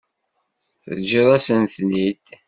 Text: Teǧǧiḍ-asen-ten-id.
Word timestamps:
Teǧǧiḍ-asen-ten-id. 0.83 2.25